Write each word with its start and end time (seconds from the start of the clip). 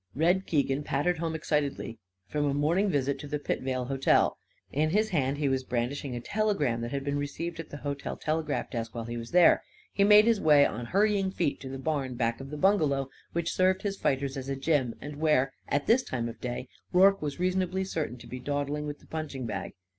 Red 0.15 0.47
Keegan 0.47 0.83
pattered 0.83 1.19
home 1.19 1.35
excitedly 1.35 1.99
from 2.27 2.45
a 2.45 2.55
morning 2.55 2.89
visit 2.89 3.19
to 3.19 3.27
the 3.27 3.37
Pitvale 3.37 3.85
Hotel. 3.85 4.35
In 4.71 4.89
his 4.89 5.09
hand 5.09 5.37
he 5.37 5.47
was 5.47 5.63
brandishing 5.63 6.15
a 6.15 6.19
telegram 6.19 6.81
that 6.81 6.89
had 6.89 7.03
been 7.03 7.19
received 7.19 7.59
at 7.59 7.69
the 7.69 7.77
hotel 7.77 8.17
telegraph 8.17 8.71
desk 8.71 8.95
while 8.95 9.03
he 9.05 9.15
was 9.15 9.29
there. 9.29 9.61
He 9.93 10.03
made 10.03 10.25
his 10.25 10.41
way 10.41 10.65
on 10.65 10.87
hurrying 10.87 11.29
feet 11.29 11.61
to 11.61 11.69
the 11.69 11.77
barn 11.77 12.15
back 12.15 12.41
of 12.41 12.49
the 12.49 12.57
bungalow, 12.57 13.09
which 13.33 13.53
served 13.53 13.83
his 13.83 13.95
fighters 13.95 14.37
as 14.37 14.49
a 14.49 14.55
gym, 14.55 14.95
and 15.01 15.17
where, 15.17 15.53
at 15.67 15.85
this 15.85 16.01
time 16.01 16.27
of 16.27 16.41
day, 16.41 16.67
Rorke 16.91 17.21
was 17.21 17.39
reasonably 17.39 17.83
certain 17.83 18.17
to 18.17 18.27
be 18.27 18.39
dawdling 18.39 18.87
with 18.87 19.01
the 19.01 19.05
punching 19.05 19.45
bag. 19.45 19.73